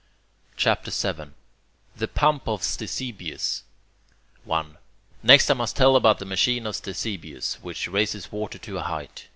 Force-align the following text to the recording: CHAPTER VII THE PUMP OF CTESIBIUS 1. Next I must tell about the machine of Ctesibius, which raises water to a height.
CHAPTER 0.57 0.89
VII 0.89 1.33
THE 1.95 2.07
PUMP 2.07 2.47
OF 2.47 2.63
CTESIBIUS 2.63 3.61
1. 4.45 4.77
Next 5.21 5.47
I 5.47 5.53
must 5.53 5.75
tell 5.75 5.95
about 5.95 6.17
the 6.17 6.25
machine 6.25 6.65
of 6.65 6.73
Ctesibius, 6.75 7.61
which 7.61 7.87
raises 7.87 8.31
water 8.31 8.57
to 8.57 8.79
a 8.79 8.81
height. 8.81 9.27